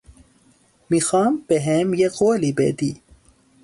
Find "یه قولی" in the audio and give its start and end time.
1.93-2.51